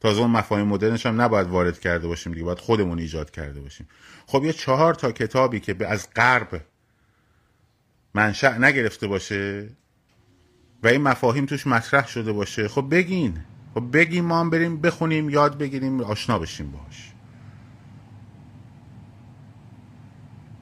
[0.00, 3.88] تازه اون مفاهیم مدرنش هم نباید وارد کرده باشیم دیگه باید خودمون ایجاد کرده باشیم.
[4.26, 6.60] خب یه چهار تا کتابی که از غرب
[8.14, 9.68] منشأ نگرفته باشه
[10.82, 13.38] و این مفاهیم توش مطرح شده باشه خب بگین.
[13.74, 17.12] خب بگیم ما هم بریم بخونیم یاد بگیریم آشنا بشیم باش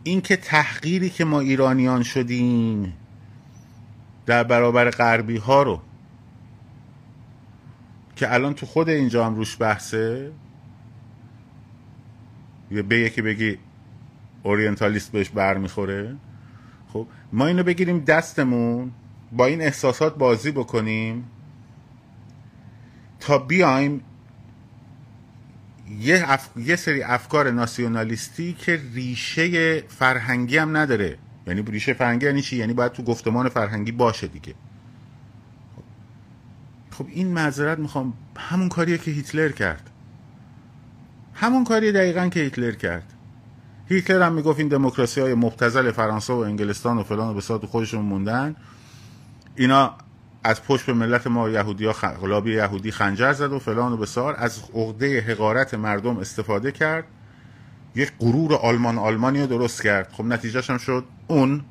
[0.05, 2.97] این که تحقیری که ما ایرانیان شدیم
[4.27, 5.81] در برابر غربی ها رو
[8.17, 10.33] که الان تو خود اینجا هم روش بحثه؟
[12.89, 13.59] به یکی بگی
[14.43, 16.17] اورینتالیست بهش بر می‌خوره
[16.93, 18.93] خب ما اینو بگیریم دستمون
[19.33, 21.25] با این احساسات بازی بکنیم
[23.21, 24.01] تا بیایم
[26.01, 26.49] یه, اف...
[26.57, 31.19] یه سری افکار ناسیونالیستی که ریشه فرهنگی هم نداره.
[31.47, 34.55] یعنی ریشه فرهنگی یعنی چی؟ یعنی باید تو گفتمان فرهنگی باشه دیگه.
[36.99, 39.91] خب این معذرت می‌خوام همون کاریه که هیتلر کرد.
[41.35, 43.13] همون کاری دقیقا که هیتلر کرد.
[43.89, 48.01] هیتلر هم می‌گفت این دموکراسی های مبتزل فرانسه و انگلستان و فلان و بساط خودشون
[48.01, 48.57] موندن.
[49.57, 49.95] اینا
[50.45, 52.05] از پشت به ملت ما یهودی ها خ...
[52.47, 57.05] یهودی خنجر زد و فلان و بسار از عقده حقارت مردم استفاده کرد.
[57.95, 60.13] یک غرور آلمان آلمانی رو درست کرد.
[60.13, 61.65] خب نتیجهش هم شد اون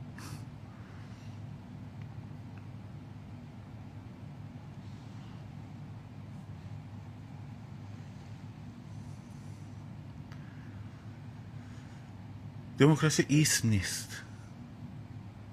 [12.83, 14.21] دموکراسی ایسم نیست.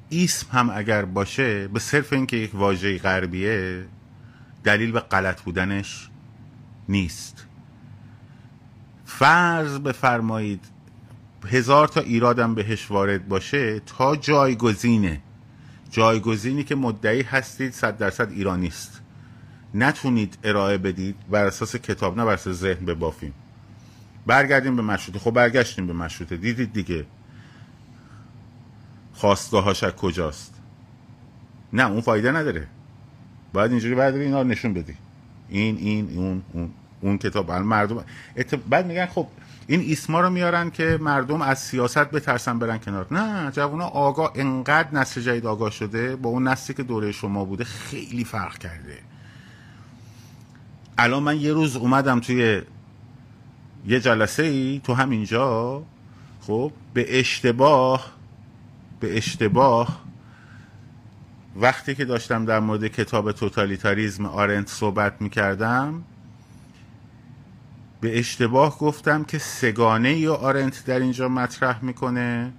[0.09, 3.85] ایسم هم اگر باشه به صرف اینکه یک واژه غربیه
[4.65, 6.09] دلیل به غلط بودنش
[6.89, 7.47] نیست.
[9.07, 10.65] فرض بفرمایید
[11.47, 15.21] هزار تا ایرادم بهش وارد باشه تا جایگزینه.
[15.91, 19.01] جایگزینی که مدعی هستید صد درصد ایرانیست
[19.75, 23.35] نتونید ارائه بدید بر اساس کتاب نه بر اساس ذهن ببافیم
[24.27, 25.19] برگردیم به مشروطه.
[25.19, 26.37] خب برگشتیم به مشروطه.
[26.37, 27.07] دیدید دیگه.
[29.21, 30.55] خواستگاهاش کجاست؟
[31.73, 32.67] نه اون فایده نداره.
[33.53, 34.95] باید اینجوری برداری اینا رو نشون بدی.
[35.49, 36.71] این این اون اون
[37.01, 37.53] اون کتاب.
[37.53, 38.05] مردم.
[38.71, 39.27] بعد میگن خب
[39.67, 43.07] این ایسما رو میارن که مردم از سیاست بترسن برن کنار.
[43.11, 47.65] نه جوونا آگاه انقدر نسل جدید آگاه شده با اون نسلی که دوره شما بوده
[47.65, 48.99] خیلی فرق کرده.
[50.99, 52.63] الان من یه روز اومدم توی
[53.87, 55.83] یه جلسه ای تو همینجا
[56.41, 58.20] خب به اشتباه
[59.01, 60.05] به اشتباه
[61.57, 66.05] وقتی که داشتم در مورد کتاب توتالیتاریزم آرنت صحبت می‌کردم
[68.01, 72.53] به اشتباه گفتم که سگانه یا آرنت در اینجا مطرح می‌کنه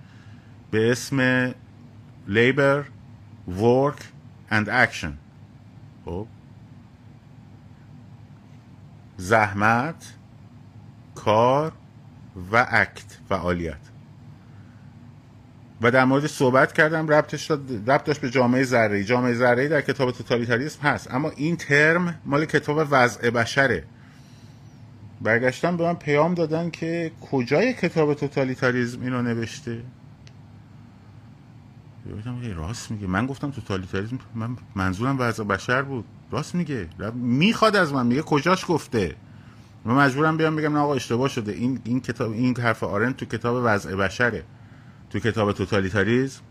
[0.71, 1.49] به اسم
[2.27, 2.83] labor,
[3.59, 3.99] work
[4.51, 5.11] and action.
[6.05, 6.27] خب؟
[9.17, 10.13] زحمت
[11.15, 11.71] کار
[12.51, 13.90] و اکت فعالیت.
[15.81, 17.51] و در مورد صحبت کردم ربطش
[17.87, 21.13] ربط داشت به جامعه ذره جامعه ذره در کتاب توتالیتاریسم هست.
[21.13, 23.83] اما این ترم مال کتاب وضع بشره.
[25.21, 29.81] برگشتن به من پیام دادن که کجای کتاب توتالیتاریسم اینو نوشته؟
[32.05, 33.07] بودم راست میگه.
[33.07, 36.05] من گفتم توتالیتاریسم من منظورم وضع بشر بود.
[36.31, 36.87] راست میگه.
[37.13, 39.15] می‌خواد از من میگه کجاش گفته؟
[39.85, 41.51] من مجبورم بیام بگم نه آقا اشتباه شده.
[41.51, 44.43] این این کتاب این حرف آرن تو کتاب وضع بشره.
[45.11, 46.41] تو کتاب توتالیتاریزم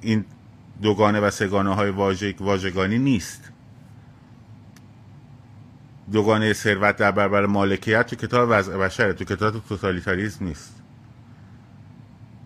[0.00, 0.24] این
[0.82, 1.90] دوگانه و سگانه های
[2.40, 3.52] واژگانی نیست.
[6.12, 10.82] دوگانه ثروت در برابر مالکیت تو کتاب وضع بشره تو کتاب توتالیتاریزم نیست.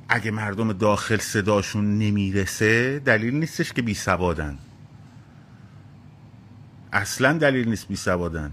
[0.09, 4.59] اگه مردم داخل صداشون نمی‌رسه دلیل نیستش که بی سوادن
[6.93, 8.53] اصلا دلیل نیست بی سوادن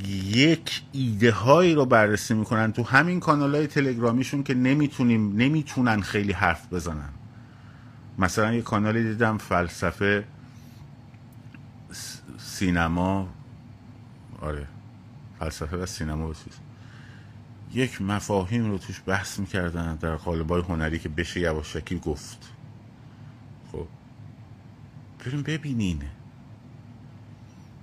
[0.00, 6.32] یک ایده هایی رو بررسی می‌کنن تو همین کانال های تلگرامیشون که نمی‌تونیم نمی‌تونن خیلی
[6.32, 7.08] حرف بزنن.
[8.18, 10.24] مثلا یه کانالی دیدم فلسفه
[12.38, 13.28] سینما.
[14.40, 14.66] آره
[15.38, 16.52] فلسفه و سینما بسیز
[17.74, 22.50] یک مفاهیم رو توش بحث می‌کردن در قالبای هنری که بشه یواشکی گفت.
[23.72, 23.86] خب
[25.24, 26.02] بریم ببینین.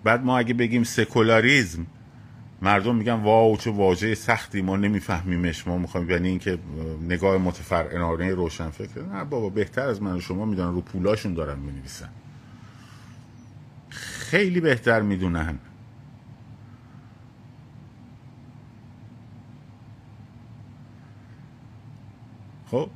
[0.03, 1.85] بعد ما اگه بگیم سکولاریزم
[2.61, 5.67] مردم میگن واو چه واژه سختی ما نمیفهمیمش.
[5.67, 6.59] ما می‌خوایم یعنی اینکه
[7.01, 11.59] نگاه متفرعنانه روشن فکر نه بابا بهتر از من و شما می‌دونن رو پولاشون دارن
[11.59, 12.09] می‌نویسن.
[13.89, 15.59] خیلی بهتر می‌دونن.
[22.71, 22.89] خب.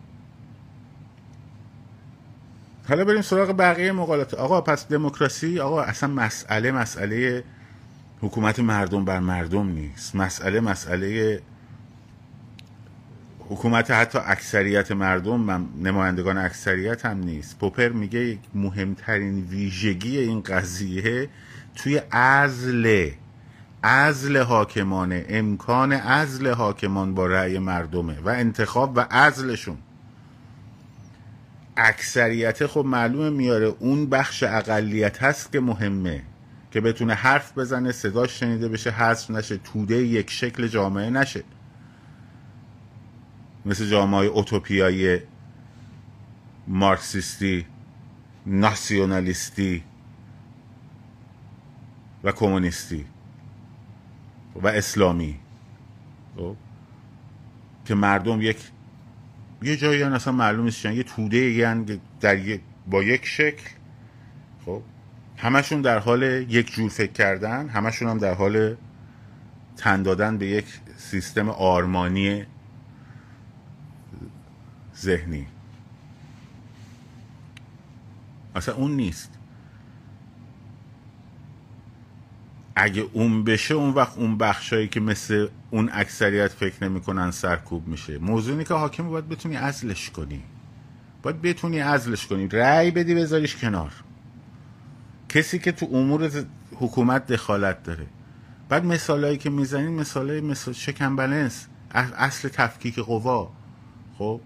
[2.89, 4.33] حالا بریم سراغ بقیه مقالات.
[4.33, 7.43] آقا پس دموکراسی آقا اصلا مسئله مسئله
[8.23, 10.15] حکومت مردم بر مردم نیست.
[10.15, 11.41] مسئله مسئله
[13.39, 17.59] حکومت حتی اکثریت مردم نمایندگان اکثریت هم نیست.
[17.59, 21.29] پوپر میگه مهمترین ویژگی این قضیه
[21.75, 23.09] توی ازل
[23.83, 25.25] ازل حاکمانه.
[25.29, 29.77] امکان ازل حاکمان با رأی مردمه و انتخاب و ازلشون
[31.77, 33.65] اکثریت خب معلومه میاره.
[33.79, 36.21] اون بخش اقلیت هست که مهمه.
[36.73, 41.43] که بتونه حرف بزنه صداش شنیده بشه حذف نشه توده یک شکل جامعه نشه.
[43.65, 45.19] مثل جامعه اوتوپیایی
[46.67, 47.65] مارکسیستی
[48.45, 49.83] ناسیونالیستی
[52.23, 53.05] و کمونیستی
[54.55, 55.39] و اسلامی.
[56.35, 56.55] خب؟
[57.85, 58.57] که مردم یک
[59.61, 63.69] یه جایی اصلا معلوم نیست یه توده یعنی در با یک شکل.
[64.65, 64.81] خب؟
[65.37, 68.75] همشون در حال یک جور فکر کردن همشون هم در حال
[69.77, 70.65] تن دادن به یک
[70.97, 72.45] سیستم آرمانی
[74.97, 75.47] ذهنی.
[78.55, 79.29] اصلا اون نیست.
[82.75, 88.17] اگه اون بشه اون وقت اون بخشایی که مثل اون اکثریت فکر نمی‌کنن سرکوب میشه.
[88.17, 90.43] موضوعی که حاکم باید بتونی ازلش کنی.
[91.21, 92.47] باید بتونی ازلش کنی.
[92.47, 93.91] رأی بدی بذاریش کنار.
[95.33, 96.31] کسی که تو امور
[96.75, 98.07] حکومت دخالت داره.
[98.69, 103.51] بعد مثالایی که می‌زنین مثالای مثال شکم بلنس اصل تفکیک قوا.
[104.17, 104.41] خب؟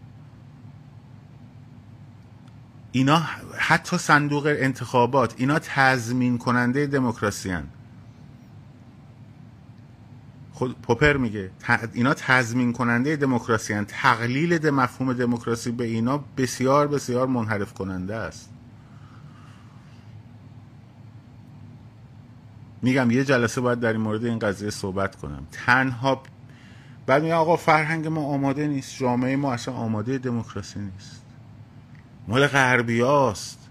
[2.91, 3.23] اینا
[3.57, 7.57] حتی صندوق انتخابات اینا تضمین کننده دموکراسی
[10.53, 11.51] خود پوپر میگه
[11.93, 18.56] اینا تضمین کننده دموکراسی تقلیل ده مفهوم دموکراسی به اینا بسیار بسیار منحرف کننده است.
[22.81, 25.47] میگم یه جلسه باید در این مورد این قضیه صحبت کنم.
[25.51, 26.23] تنها
[27.05, 31.21] بعد میگم آقا فرهنگ ما آماده نیست جامعه ما اصلا آماده دموکراسی نیست.
[32.27, 33.69] مال غربی هاست.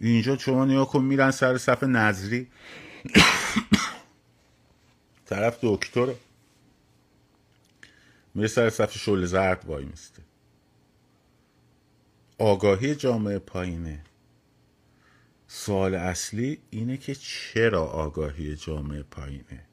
[0.00, 2.48] اینجا شما نیا کن میرن سر صف نظری.
[5.26, 6.06] طرف دکتر
[8.34, 10.22] میره سر صف شل زرد وای میسته.
[12.38, 14.03] آگاهی جامعه پایینه.
[15.56, 19.66] سوال اصلی اینه که چرا آگاهی جامعه پایینه؟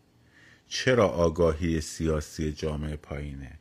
[0.68, 3.60] چرا آگاهی سیاسی جامعه پایینه؟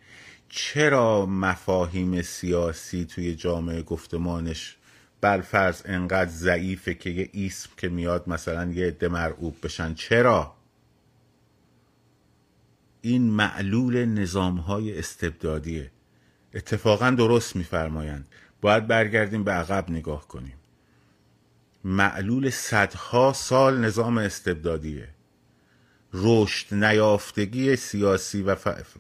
[0.49, 4.77] چرا مفاهیم سیاسی توی جامعه گفتمانش
[5.21, 10.55] بالفرض انقدر ضعیفه که یه اسم که میاد مثلا یه عده مرعوب بشن؟ چرا؟
[13.01, 15.91] این معلول نظام های استبدادیه.
[16.55, 18.29] اتفاقا درست میفرمایند.
[18.61, 20.60] باید برگردیم به عقب نگاه کنیم.
[21.85, 25.09] معلول صدها سال نظام استبدادیه.
[26.13, 28.57] رشد نیافتگی سیاسی و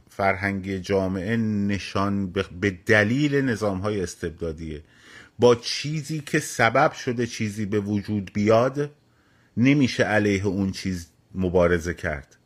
[0.08, 4.82] فرهنگی جامعه نشان به دلیل نظام های استبدادیه.
[5.38, 8.90] با چیزی که سبب شده چیزی به وجود بیاد
[9.56, 12.36] نمیشه علیه اون چیز مبارزه کرد.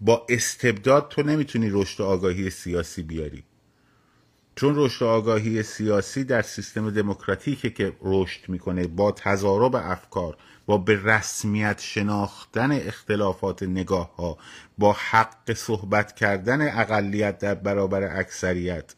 [0.00, 3.44] با استبداد تو نمی‌تونی رشد آگاهی سیاسی بیاری.
[4.60, 10.36] چون رشد آگاهی سیاسی در سیستم دموکراتیکه که رشد می‌کنه با تضارب افکار
[10.66, 14.38] با به رسمیت شناختن اختلافات نگاه ها
[14.78, 18.94] با حق صحبت کردن اقلیت در برابر اکثریت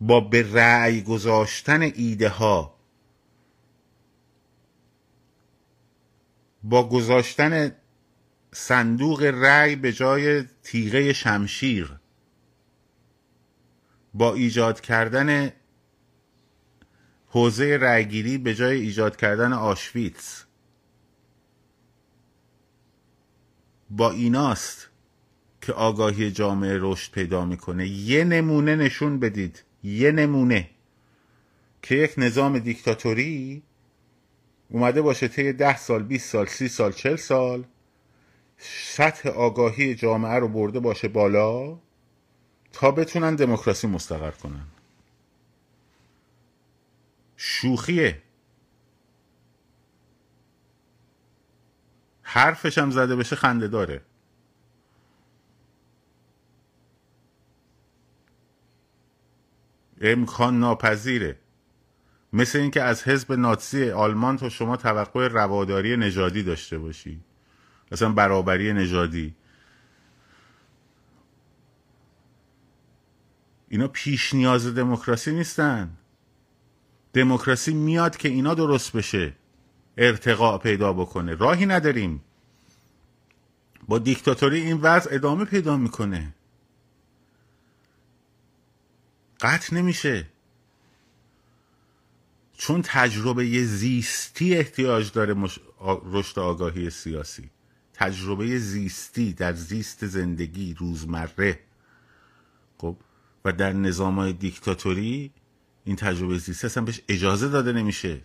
[0.00, 2.74] با به رأی گذاشتن ایده ها
[6.62, 7.72] با گذاشتن
[8.52, 11.98] صندوق رأی به جای تیغه شمشیر.
[14.18, 15.52] با ایجاد کردن
[17.26, 20.44] حوزه رأیگیری به جای ایجاد کردن آشویتس.
[23.90, 24.88] با ایناست
[25.62, 27.88] که آگاهی جامعه رشد پیدا می‌کنه.
[27.88, 29.64] یه نمونه نشون بدید.
[29.82, 30.70] یه نمونه.
[31.82, 33.62] که یک نظام دیکتاتوری
[34.70, 37.64] اومده باشه طی ده سال 20 سال سی سال چل سال
[38.58, 41.78] سطح آگاهی جامعه رو برده باشه بالا.
[42.72, 44.66] تا بتونن دموکراسی مستقر کنن.
[47.36, 48.22] شوخیه.
[52.22, 54.02] حرفش هم زده بشه خنده داره.
[60.00, 61.38] امکان ناپذیره.
[62.32, 67.20] مثل اینکه از حزب ناتسی آلمان تا شما توقع رواداری نژادی داشته باشی.
[67.92, 69.34] مثلا برابری نژادی.
[73.68, 75.90] اینا پیش نیاز دموکراسی نیستن.
[77.12, 79.32] دموکراسی میاد که اینا درست بشه
[79.96, 81.34] ارتقا پیدا بکنه.
[81.34, 82.20] راهی نداریم.
[83.88, 86.34] با دیکتاتوری این وضع ادامه پیدا می‌کنه.
[89.40, 90.26] قطع نمیشه.
[92.58, 95.58] چون تجربه زیستی احتیاج داره مش...
[96.04, 97.50] رشد آگاهی سیاسی.
[97.94, 101.60] تجربه زیستی در زیست زندگی روزمره.
[102.78, 102.96] خب؟
[103.44, 105.32] و در نظام دیکتاتوری
[105.84, 108.20] این تجربه زیستی اصلا بهش اجازه داده نمیشه.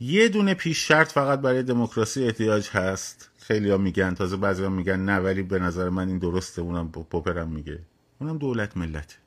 [0.00, 3.30] یه دونه پیش شرط فقط برای دموکراسی احتیاج هست.
[3.38, 6.62] خیلی ها میگن تازه بعضی ها میگن نه ولی به نظر من این درسته.
[6.62, 7.78] اونم پوپرم میگه.
[8.18, 9.18] اونم دولت ملت.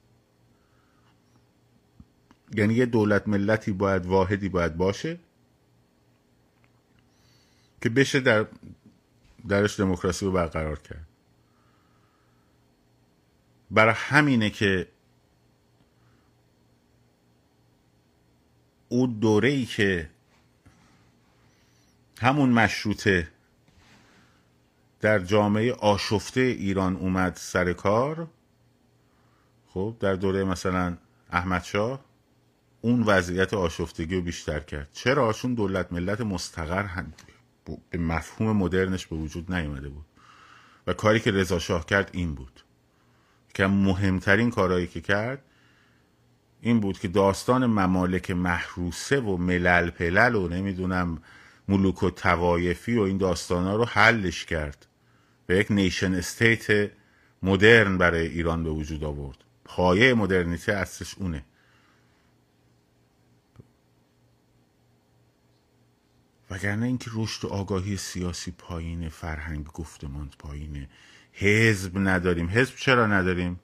[2.56, 5.20] یعنی یه دولت ملتی باید واحدی باید باشه
[7.82, 8.46] که بشه در
[9.48, 11.05] درش دموکراسی رو برقرار کرد.
[13.72, 14.88] برای همینه که
[18.90, 20.10] اون دوره ای که
[22.22, 23.28] همون مشروطه
[25.02, 28.28] در جامعه آشفته ایران اومد سر کار
[29.68, 30.98] خب در دوره مثلا
[31.32, 32.06] احمد شاه
[32.82, 34.90] اون وضعیت آشفتگی رو بیشتر کرد.
[34.94, 37.06] چرا؟ چون دولت ملت مستقر
[37.90, 40.06] به مفهوم مدرنش به وجود نیومده بود.
[40.88, 42.65] و کاری که رضا شاه کرد این بود.
[43.56, 45.42] که مهمترین کارهایی که کرد
[46.62, 51.22] این بود که داستان ممالک محروسه و ملل پلل و نمی‌دونم
[51.68, 54.86] ملوک و توایفی و این داستان ها رو حلش کرد.
[55.46, 56.92] به یک نیشن استیت
[57.44, 59.38] مدرن برای ایران به وجود آورد.
[59.66, 61.46] پایه مدرنیته اصلش اونه.
[66.52, 70.90] وگرنه اینکه رشد و آگاهی سیاسی پایینه فرهنگ گفتمان پایینه.
[71.38, 72.50] حزب نداریم.
[72.50, 73.60] حزب چرا نداریم؟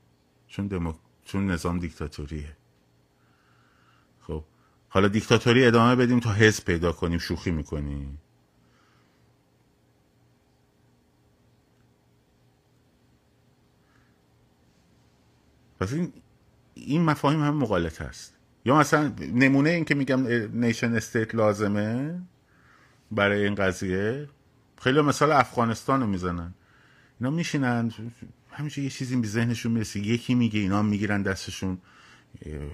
[0.47, 0.93] چون دمو...
[1.25, 2.57] چون نظام دیکتاتوریه.
[4.21, 4.43] خب
[4.89, 8.17] حالا دیکتاتوری ادامه بدیم تا حزب پیدا کنیم شوخی می‌کنیم.
[15.79, 16.13] پس این
[16.73, 18.33] این مفاهیم هم مغالطه هست.
[18.65, 20.27] یا مثلا نمونه این که میگم
[20.65, 22.21] nation state لازمه
[23.11, 24.29] برای این قضیه
[24.81, 26.53] خیلی مثال افغانستان رو می‌زنن.
[27.21, 27.91] اینا میشینن
[28.51, 29.99] همیشه یه چیزی به ذهنشون می‌رسه.
[29.99, 31.77] یکی میگه اینا می‌گیرن دستشون.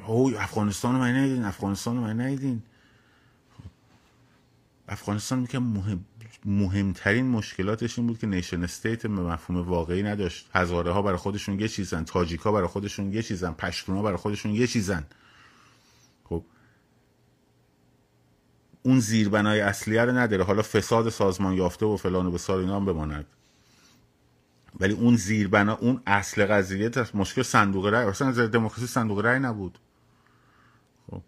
[0.08, 2.62] او افغانستان رو من ندیدین افغانستان رو من ندیدین.
[4.88, 6.06] افغانستان میگه مهم
[6.46, 10.50] مهمترین مشکلاتش این بود که nation state به مفهوم واقعی نداشت.
[10.54, 14.68] هزاره ها برای خودشون یه چیزن تاجیکا برای خودشون یه چیزن پشتونا برای خودشون یه
[14.68, 15.06] چیزن.
[16.24, 16.44] خب.
[18.84, 20.44] اون زیربنای اصلیه رو نداره.
[20.44, 23.26] حالا فساد سازمان یافته و فلان و بسار اینا هم بماند.
[24.80, 29.80] ولی اون زیربنا اون اصل قضیه مشکل صندوق رای اصلا دموکراسی صندوق رای نبود.
[31.12, 31.22] خب.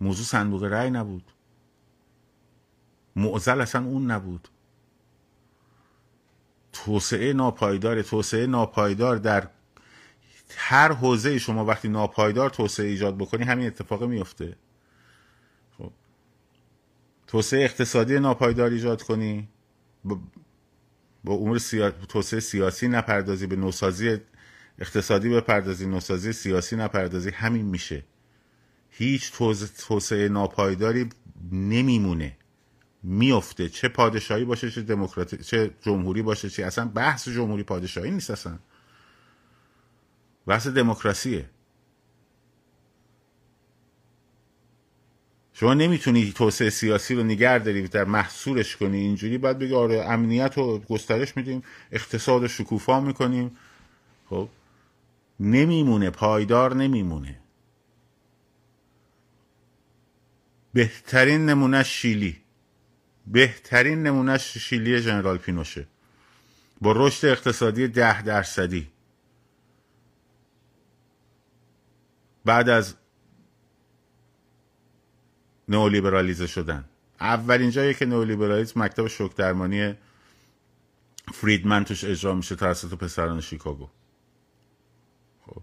[0.00, 1.24] موضوع صندوق رای نبود.
[3.16, 4.48] معزل اصلا اون نبود.
[6.72, 9.48] توسعه ناپایدار توسعه ناپایدار در
[10.56, 14.56] هر حوزه شما وقتی ناپایدار توسعه ایجاد بکنی همین اتفاق میفته
[15.78, 15.92] خب.
[17.26, 19.48] توسعه اقتصادی ناپایدار ایجاد کنی
[21.24, 21.90] با امور سیا...
[21.90, 24.18] توسعه سیاسی نپردازی به نوسازی
[24.78, 28.04] اقتصادی بپردازی نوسازی سیاسی نپردازی همین میشه.
[28.90, 29.32] هیچ
[29.78, 31.08] توسعه ناپایداری
[31.52, 32.36] نمیمونه.
[33.02, 33.68] میفته.
[33.68, 38.58] چه پادشاهی باشه چه دموکراتی چه جمهوری باشه چه اصلا بحث جمهوری پادشاهی نیست اصلا.
[40.46, 41.50] بحث دموکراسیه.
[45.60, 50.58] شما نمی‌تونی توسعه سیاسی رو نگر داری در محصورش کنی اینجوری باید بگی آره امنیت
[50.58, 51.62] رو گسترش میدیم
[51.92, 53.56] اقتصاد رو شکوفا می‌کنیم.
[54.30, 54.48] خب
[55.40, 57.40] نمیمونه پایدار نمیمونه.
[60.72, 62.36] بهترین نمونه شیلی
[63.26, 65.86] بهترین نمونه شیلی جنرال پینوشه.
[66.80, 68.88] با رشد اقتصادی ده درصدی.
[72.44, 72.94] بعد از
[75.70, 76.84] نئولیبرالیزه شدن.
[77.20, 79.94] اولین جایی که نئولیبرالیسم مکتب شوک درمانی
[81.32, 83.88] فریدمن توش اجرا میشه توسط پسران شیکاگو.
[85.46, 85.62] خب.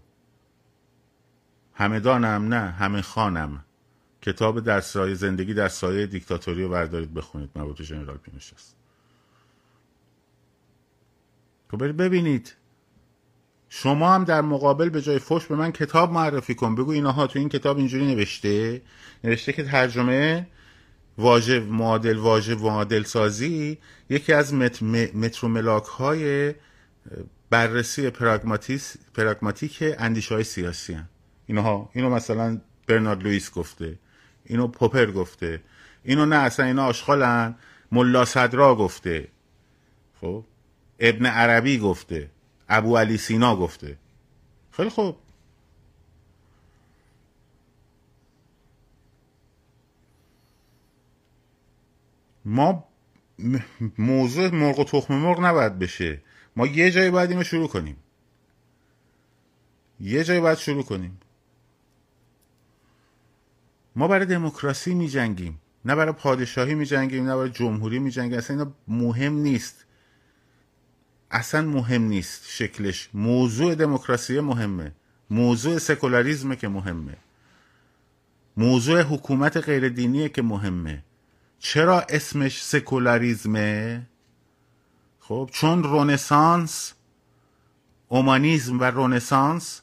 [1.74, 3.64] همدانم نه همه خانم
[4.22, 7.50] کتاب در سایه زندگی در سایه دیکتاتوری رو بردارید بخونید.
[7.56, 8.76] مربوط ژنرال پینوش است
[11.70, 12.54] خب ببینید.
[13.68, 16.74] شما هم در مقابل به جای فش به من کتاب معرفی کن.
[16.74, 18.82] بگو اینها تو این کتاب اینجوری نوشته.
[19.24, 20.46] نوشته که ترجمه
[21.18, 23.78] واژه معادل واژه معادل سازی
[24.10, 26.54] یکی از مت مترو ملاک های
[27.50, 28.10] بررسی
[29.14, 31.08] پراگماتیک اندیش های سیاسی هن.
[31.46, 33.98] اینها اینو مثلا برنارد لوئیس گفته.
[34.44, 35.62] اینو پوپر گفته.
[36.04, 37.54] اینو نه اصلا اینا آشغالن
[37.92, 39.28] ملا صدرا گفته.
[40.20, 40.44] خب؟
[41.00, 42.30] ابن عربی گفته.
[42.68, 43.98] ابو علی سینا گفته.
[44.70, 45.16] خیلی خوب.
[52.44, 52.84] ما
[53.98, 56.22] موضوع مرغ و تخم مرغ نباید بشه.
[56.56, 57.96] ما یه جایی باید اینو شروع کنیم.
[60.00, 61.20] یه جایی باید شروع کنیم.
[63.96, 68.38] ما برای دموکراسی می جنگیم نه برای پادشاهی می جنگیم نه برای جمهوری می جنگیم
[68.38, 69.84] اصلا اینا مهم نیست.
[71.30, 73.08] اصلا مهم نیست شکلش.
[73.14, 74.92] موضوع دموکراسی مهمه.
[75.30, 77.16] موضوع سکولاریزمه که مهمه.
[78.56, 81.04] موضوع حکومت غیر دینیه که مهمه.
[81.58, 84.06] چرا اسمش سکولاریزمه؟
[85.20, 86.92] خب چون رونسانس
[88.08, 89.80] اومانیزم و رونسانس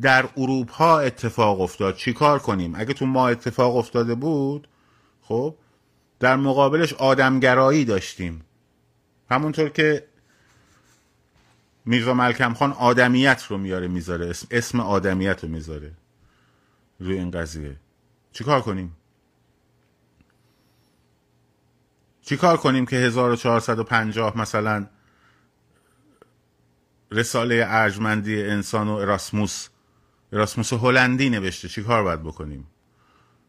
[0.00, 1.96] در اروپا اتفاق افتاد.
[1.96, 4.68] چیکار کنیم؟ اگه تو ما اتفاق افتاده بود
[5.22, 5.54] خب
[6.20, 8.44] در مقابلش آدمگرایی داشتیم.
[9.30, 10.06] همونطور که
[11.84, 14.26] میرزا ملکم خان آدمیت رو میاره می‌ذاره.
[14.26, 15.92] اسم, اسم آدمیت رو می‌ذاره.
[17.00, 17.76] روی این قضیه.
[18.32, 18.96] چیکار کنیم؟
[22.22, 24.86] چیکار کنیم که 1450 مثلا
[27.10, 29.68] رساله ارجمندی انسان و اراسموس
[30.32, 32.66] اراسموس هلندی نوشته؟ چیکار باید بکنیم؟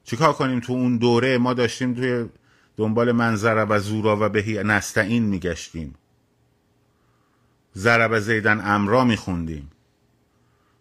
[0.03, 2.29] چیکار کنیم؟ تو اون دوره ما داشتیم توی
[2.77, 5.95] دنبال منظره و زورا و بهی نستعین میگشتیم.
[7.77, 9.71] ضرب زیدن امرا میخوندیم.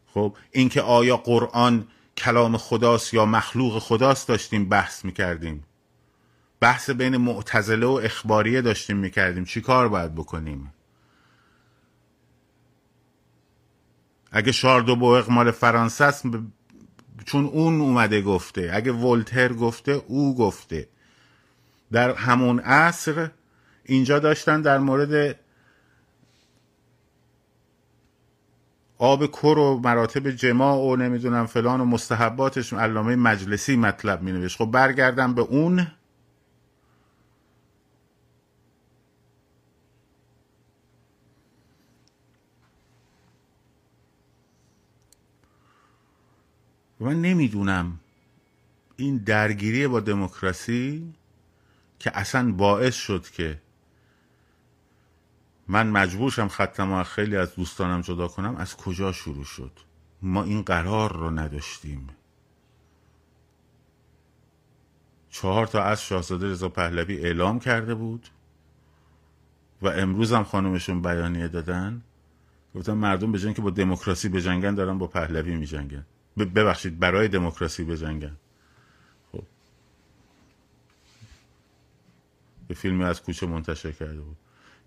[0.06, 1.86] خب اینکه آیا قرآن
[2.16, 5.64] کلام خداست یا مخلوق خداست داشتیم بحث می‌کردیم.
[6.60, 9.44] بحث بین معتزله و اخباریه داشتیم می‌کردیم.
[9.44, 10.72] چی کار باید بکنیم؟
[14.32, 16.24] اگه شاردو بوئق مال فرانسه است
[17.24, 18.70] چون اون اومده گفته.
[18.74, 20.88] اگه ولتر گفته او گفته.
[21.92, 23.30] در همون عصر
[23.84, 25.40] اینجا داشتن در مورد
[28.98, 34.58] آب کر و مراتب جماع و نمی‌دونم فلان و مستحباتش علامه مجلسی مطلب می نوشت
[34.58, 35.86] خب برگردم به اون.
[47.00, 48.00] من نمی‌دونم
[48.96, 51.14] این درگیری با دموکراسی
[51.98, 53.60] که اصلا باعث شد که
[55.68, 59.72] من مجبورشم ختم و خیلی از دوستانم جدا کنم از کجا شروع شد؟
[60.22, 62.08] ما این قرار رو نداشتیم.
[65.30, 68.28] چهار تا از شاهزاده رضا پهلوی اعلام کرده بود
[69.82, 72.02] و امروز هم خانمشون بیانیه دادن.
[72.74, 76.06] گفتن مردم به که با دموکراسی بجنگن دارن با پهلوی میجنگن.
[76.36, 78.36] ببخشید برای دموکراسی بجنگن.
[79.32, 79.42] خب.
[82.68, 84.36] به فیلمی از کوچه منتشر کرده بود.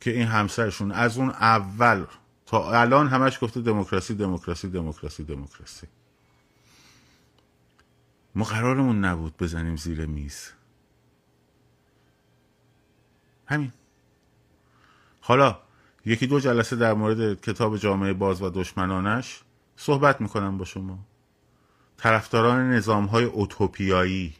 [0.02, 2.06] که این همسرشون از اون اول
[2.46, 5.88] تا الان همش گفته دموکراسی دموکراسی دموکراسی دموکراسی.
[8.36, 10.50] ما قرارمون نبود بزنیم زیر میز.
[13.46, 13.72] همین.
[15.22, 15.60] حالا
[16.06, 19.42] یکی دو جلسه در مورد کتاب جامعه باز و دشمنانش
[19.76, 21.00] صحبت می‌کنم با شما.
[21.98, 24.36] طرفداران نظام های اوتوپیایی.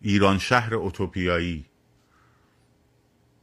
[0.00, 1.66] ایران شهر اوتوپیایی.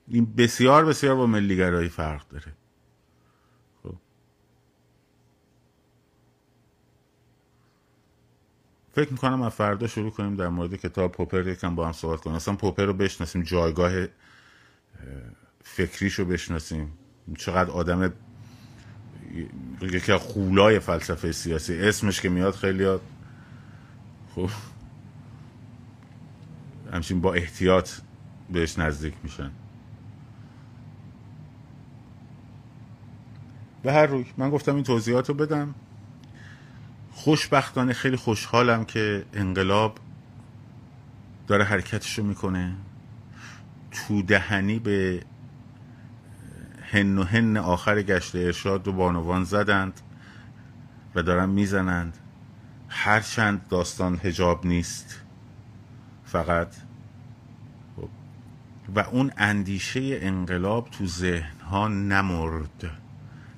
[0.08, 2.54] این بسیار بسیار با ملیگرایی فرق داره.
[3.84, 3.96] خب.
[8.92, 12.36] فکر می‌کنم از فردا شروع کنیم در مورد کتاب پوپر یکم با هم صحبت کنیم.
[12.36, 13.92] اصلا پوپر رو بشناسیم جایگاه
[15.64, 16.98] فکریش رو بشناسیم.
[17.38, 18.14] چقدر آدم
[19.82, 21.80] یکی از خولای فلسفه سیاسی.
[21.80, 22.98] اسمش که میاد خیلی
[24.36, 24.50] خب.
[26.94, 27.92] همچین با احتیاط
[28.50, 29.52] بهش نزدیک میشن.
[33.84, 35.76] به هر روی من گفتم این توضیحات رو بدم.
[37.12, 40.00] خوشبختانه خیلی خوشحالم که انقلاب
[41.48, 42.76] داره حرکتشو می‌کنه.
[43.92, 45.24] تو دهنی به
[46.82, 50.02] هن و هن آخر گشت ارشاد و بانوان زدند
[51.16, 52.18] و دارن می‌زنند.
[52.90, 55.22] هرچند داستان هجاب نیست.
[56.28, 56.76] فقط.
[57.96, 58.10] خب.
[58.96, 62.92] و اون اندیشه انقلاب تو ذهن ها نمرد.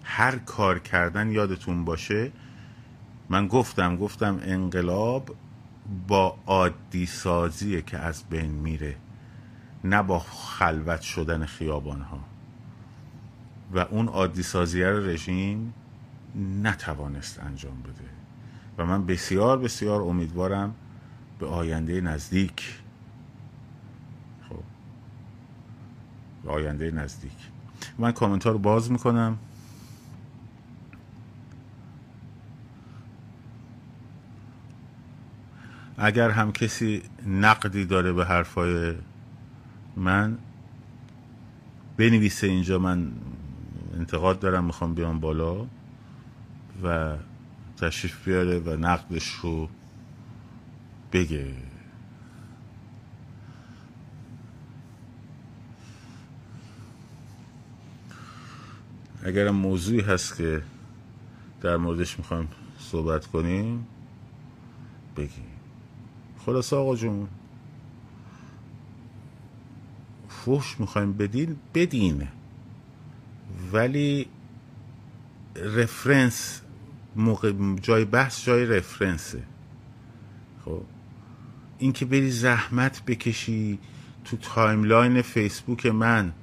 [0.03, 2.31] هر کار کردن یادتون باشه
[3.29, 5.35] من گفتم گفتم انقلاب
[6.07, 8.95] با عادی سازیه که از بین میره
[9.83, 12.19] نه با خلوت شدن خیابان ها
[13.73, 15.73] و اون عادی سازی رژیم
[16.63, 18.09] نتوانست انجام بده.
[18.77, 20.75] و من بسیار بسیار امیدوارم
[21.39, 22.79] به آینده نزدیک.
[24.49, 24.63] خب.
[26.43, 27.31] به آینده نزدیک.
[27.97, 29.37] من کامنت ها رو باز می‌کنم.
[35.97, 38.95] اگر هم کسی نقدی داره به حرفای
[39.95, 40.37] من
[41.97, 43.11] بنویسه اینجا من
[43.97, 45.67] انتقاد دارم می‌خوام بیام بالا
[46.83, 47.15] و
[47.77, 49.69] تشریف بیاره و نقدش رو
[51.11, 51.53] بگه.
[59.23, 60.61] اگر موضوعی هست که
[61.61, 62.47] در موردش می‌خوایم
[62.79, 63.87] صحبت کنیم
[65.17, 65.47] بگیم.
[66.45, 67.27] خلاص آقا جون
[70.29, 72.27] فوش می‌خوایم بدین بدین
[73.73, 74.27] ولی
[75.55, 76.61] رفرنس
[77.15, 79.43] موقع جای بحث جای رفرنسه
[80.65, 80.81] خب
[81.79, 83.79] این که بری زحمت بکشی
[84.25, 86.33] تو timeline فیسبوک من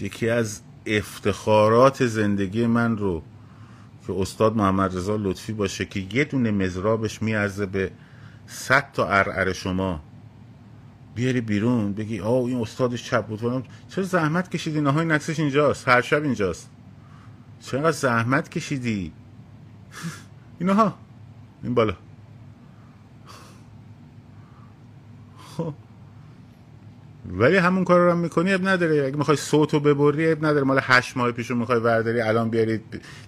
[0.00, 3.22] یکی از افتخارات زندگی من رو
[4.06, 7.90] که استاد محمد رضا لطفی باشه که یه دونه مضرابش می‌ارزه به
[8.46, 10.00] صد تا عرعر شما.
[11.14, 16.00] بیاری بیرون بگی آه این استادش چپ بود چرا زحمت کشیدی؟ نهای نکسش اینجاست هر
[16.00, 16.70] شب اینجاست.
[17.60, 19.12] چرا زحمت کشیدی؟
[20.60, 20.94] اینها.
[21.62, 21.96] این بالا.
[25.60, 25.74] خب.
[27.32, 30.80] ولی همون کار رو هم می‌کنی اب نداره اگه می‌خوای صوتو ببری اب نداره مال
[30.82, 32.80] هشت ماه پیشو می‌خوای ورداری الان بیاری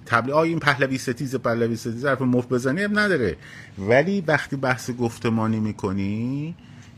[0.06, 0.36] تبلیغ.
[0.36, 3.36] آ این پهلوی ستیز پهلوی ستیز حرف مفت بزنی اب نداره.
[3.78, 6.54] ولی وقتی بحث گفتمانی می‌کنی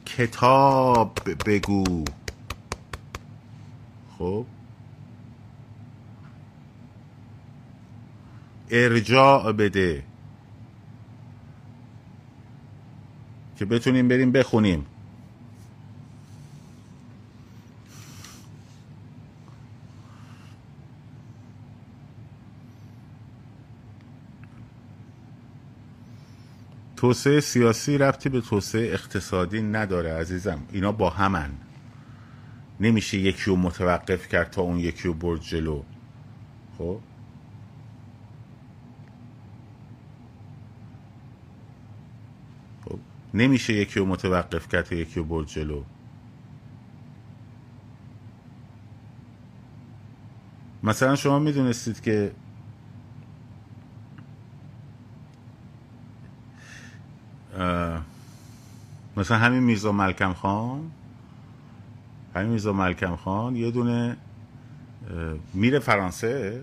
[0.07, 2.05] کتاب بگو.
[4.19, 4.47] خب.
[8.71, 10.03] ارجاع بده.
[13.57, 14.87] که بتونیم بریم بخونیم.
[27.05, 30.63] توسعه سیاسی ربطی به توسعه اقتصادی نداره عزیزم.
[30.73, 31.51] اینا با همن.
[32.81, 35.83] نمیشه یکی رو متوقف کرد تا اون یکی رو برد جلو.
[36.79, 37.01] خب؟
[42.85, 42.99] خب؟
[43.35, 45.83] نمیشه یکی رو متوقف کرد تا یکی رو برد جلو.
[50.83, 52.33] مثلا شما می‌دونستید که
[59.25, 60.91] مثلا همین میرزا ملکم خان.
[62.35, 64.17] همین میرزا ملکم خان یه دونه
[65.55, 66.63] میره فرانسه.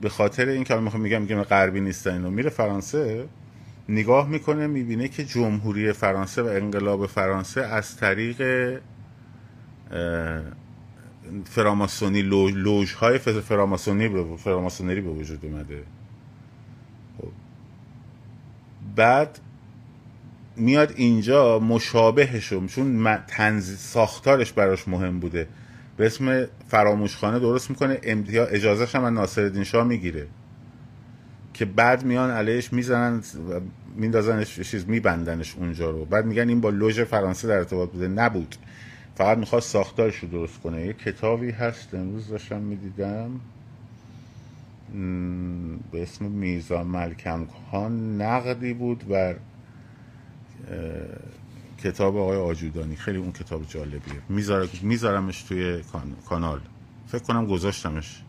[0.00, 3.28] به خاطر این که می‌خوام میگم میگم غربی نیستن اینو میره فرانسه
[3.88, 8.80] نگاه می‌کنه می‌بینه که جمهوری فرانسه و انقلاب فرانسه از طریق
[11.44, 15.82] فراماسونی لوژ های فراماسونی فراماسونری به وجود اومده.
[17.18, 17.28] خب.
[18.96, 19.38] بعد
[20.56, 25.48] میاد اینجا مشابهشم چون تنز ساختارش براش مهم بوده.
[25.96, 30.26] به اسم فراموشخانه درست می‌کنه امتیا اجازهش هم ناصر شاه می‌گیره.
[31.54, 33.22] که بعد میان علیش می‌زنن
[33.96, 36.04] میندازنش چیز میبندنش اونجا رو.
[36.04, 38.08] بعد میگن این با لوژ فرانسه در ارتباط بوده.
[38.08, 38.54] نبود.
[39.14, 40.86] فقط می‌خواد ساختارش رو درست کنه.
[40.86, 43.30] یه کتابی هست امروز داشتم می‌دیدم.
[45.92, 48.22] به اسم میزا ملکم خان.
[48.22, 49.36] نقدی بود بر
[51.78, 52.96] کتاب آقای آجودانی.
[52.96, 54.22] خیلی اون کتاب جالبیه.
[54.82, 55.82] میذارمش توی
[56.28, 56.60] کانال.
[57.06, 58.22] فکر کنم گذاشتمش.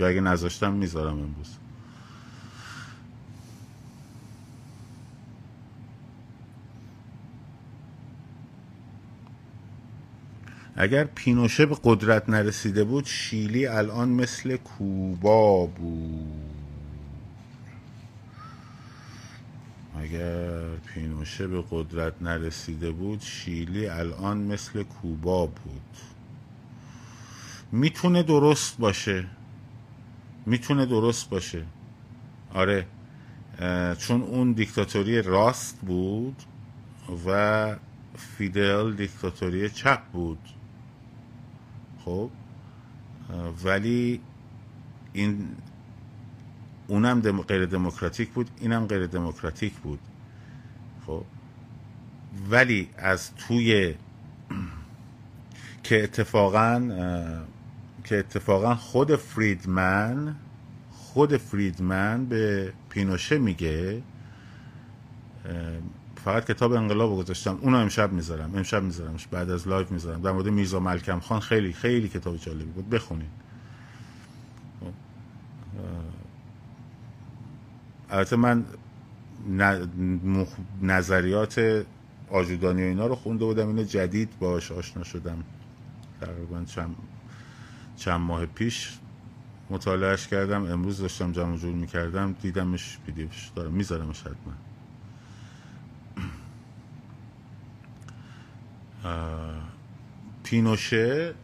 [0.00, 1.56] یا اگه نذاشتم می‌ذارم امروز.
[10.76, 16.49] اگر پینوشه به قدرت نرسیده بود شیلی الان مثل کوبا بود.
[20.00, 25.96] اگر پینوشه به قدرت نرسیده بود شیلی الان مثل کوبا بود.
[27.72, 29.26] می‌تونه درست باشه.
[30.46, 31.66] می‌تونه درست باشه.
[32.54, 32.86] آره
[33.98, 36.42] چون اون دیکتاتوری راست بود
[37.26, 37.76] و
[38.16, 40.48] فیدل دیکتاتوری چپ بود.
[42.04, 42.30] خب
[43.64, 44.20] ولی
[45.12, 45.48] این
[46.90, 47.42] اونم دم...
[47.42, 49.98] غیر دموکراتیک بود اینم غیر دموکراتیک بود.
[51.06, 51.24] خب.
[52.50, 53.94] ولی از توی
[55.84, 56.80] که اتفاقا
[58.04, 60.36] که اتفاقا خود فریدمن
[60.90, 64.02] خود فریدمن به پینوشه میگه
[66.24, 67.58] فقط کتاب انقلاب گذاشتم.
[67.60, 70.22] اونو امشب می‌ذارم امشب میذارمش بعد از لایف می‌ذارم.
[70.22, 72.90] در مورد میرزا ملکم خان خیلی خیلی کتاب جالبی بود.
[72.90, 73.30] بخونید.
[78.10, 78.64] البته من
[80.82, 81.84] نظریات
[82.30, 85.44] آجودانی و اینا رو خونده بودم اینو جدید باش آشنا شدم.
[86.20, 86.96] تقریبا چند,
[87.96, 88.98] چند ماه پیش
[89.70, 93.50] مطالعهش کردم امروز داشتم جمع جور می‌کردم دیدمش ویدیوش.
[93.56, 94.54] دارم میذارمش حتما.
[100.44, 101.34] پینوشه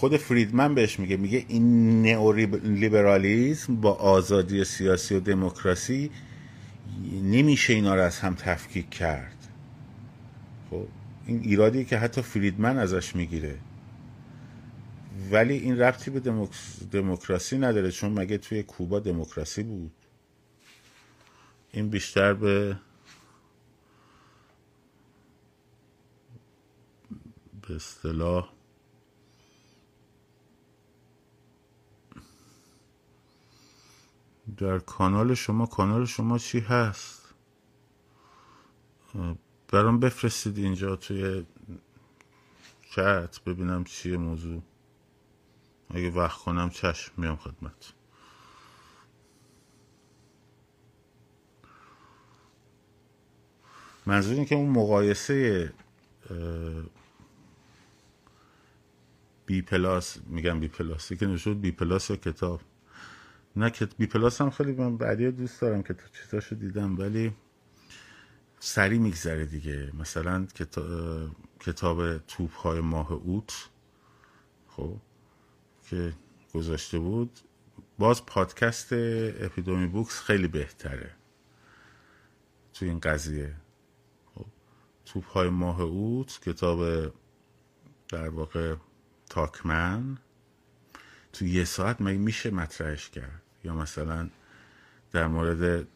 [0.00, 6.10] خود فریدمن بهش میگه میگه این نئولیبرالیسم با آزادی سیاسی و دموکراسی
[7.22, 9.48] نمیشه اینا رو از هم تفکیک کرد.
[10.70, 10.86] خب
[11.26, 13.58] این ایرادی که حتی فریدمن ازش می‌گیره.
[15.30, 16.20] ولی این ربطی به
[16.92, 19.92] دموکراسی نداره چون مگه توی کوبا دموکراسی بود؟
[21.72, 22.76] این بیشتر به
[27.62, 28.59] به اصطلاح
[34.56, 37.34] در کانال شما کانال شما چی هست؟
[39.68, 41.46] برام بفرستید اینجا توی
[42.90, 44.62] چت ببینم چیه موضوع.
[45.90, 47.92] اگه وقت کنم چشم میام خدمت.
[54.06, 55.72] منظور این که اون مقایسه
[59.46, 62.60] BPlus میگم BPlus ی که نشود BPlus یا کتاب.
[63.56, 67.32] نه که بی پلاس هم خیلی من بعدی دوست دارم که تو چیزاشو دیدم ولی
[68.60, 69.92] سری میگذره دیگه.
[69.98, 70.46] مثلا
[71.60, 73.68] کتاب, توپ های ماه اوت
[74.68, 74.96] خب
[75.90, 76.12] که
[76.54, 77.38] گذاشته بود.
[77.98, 81.10] باز پادکست اپیدومی بوکس خیلی بهتره
[82.72, 83.56] توی این قضیه.
[84.34, 84.46] خب.
[85.04, 87.12] توپ های ماه اوت کتاب
[88.08, 88.74] در واقع
[89.30, 90.18] تاکمن.
[91.32, 94.28] تو یه ساعت مگه میشه مطرحش کرد؟ یا مثلا
[95.12, 95.86] در مورد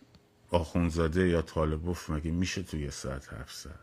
[0.51, 3.81] آخونزاده یا طالبوف مگه میشه تو یه ساعت حرف زد؟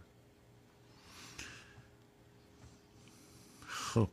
[3.67, 4.09] خب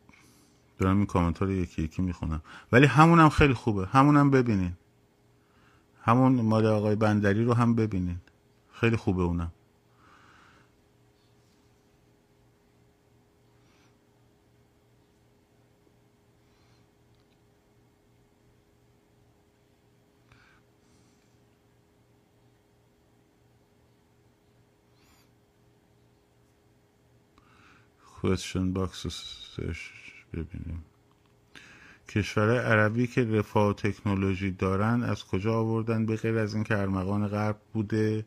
[0.79, 2.43] دارم این کامنت یکی یکی می‌خونم.
[2.73, 3.87] ولی همونم خیلی خوبه.
[3.87, 4.73] همونم ببینین.
[6.03, 8.21] همون مال آقای بندری رو هم ببینین.
[8.73, 9.53] خیلی خوبه اونم.
[28.29, 29.07] question box
[30.33, 30.85] ببینیم.
[32.09, 37.29] کشور عربی که رفاه و تکنولوژی دارن از کجا آوردن؟ به غیر از اینکه ارمغان
[37.29, 38.25] غرب بوده.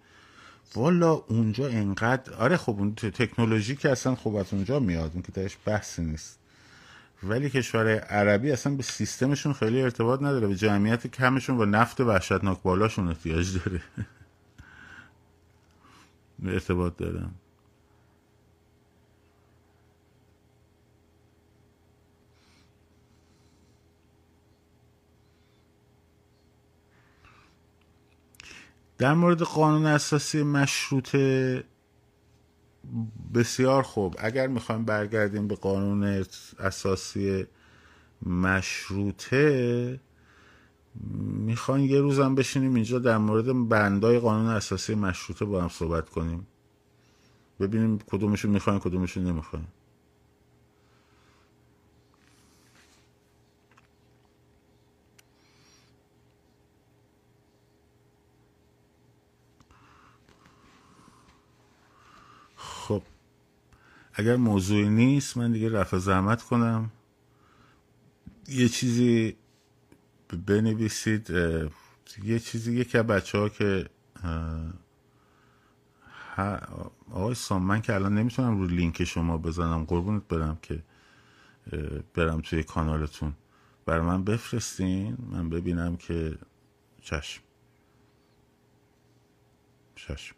[0.76, 5.32] والا اونجا انقدر آره خب اون تکنولوژی که اصلا خوب از اونجا میاد اون که
[5.32, 6.40] درش بحثی نیست.
[7.24, 10.48] ولی کشور عربی اصلا به سیستمشون خیلی ارتباط نداره.
[10.48, 13.82] به جمعیت کمشون و نفت وحشتناک بالاشون احتیاج داره.
[16.56, 17.32] ارتباط دارن.
[29.02, 31.64] در مورد قانون اساسی مشروطه
[33.34, 34.16] بسیار خوب.
[34.20, 36.26] اگر می‌خوایم برگردیم به قانون
[36.60, 37.46] اساسی
[38.26, 40.00] مشروطه
[41.46, 46.48] می‌خواین یه روزم بشینیم اینجا در مورد بندای قانون اساسی مشروطه با هم صحبت کنیم.
[47.60, 49.66] ببینیم کدومشون می‌خواین کدومشون نمی‌خواین
[64.14, 66.92] اگر موضوعی نیست من دیگه رفع زحمت کنم.
[68.48, 69.36] یه چیزی
[70.48, 71.30] بنویسید
[72.24, 73.90] یه چیزی یکی از بچه ها که
[77.12, 79.86] آقای سام من که الان نمی‌تونم رو لینک شما بزنم.
[79.86, 80.84] قربونت برم که
[82.14, 83.34] برم توی کانالتون.
[83.86, 86.38] برای من بفرستین من ببینم که
[87.02, 87.42] چشم.
[89.96, 90.36] چشم.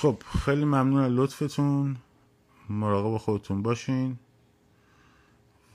[0.00, 1.96] خب خیلی ممنون از لطفتون.
[2.68, 4.18] مراقب خودتون باشین.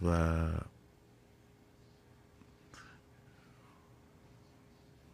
[0.05, 0.37] و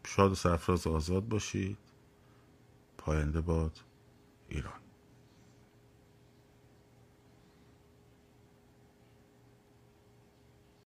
[0.08, 1.78] شاد و سرفراز آزاد باشید.
[2.98, 3.80] پاینده باد
[4.50, 4.81] ایران.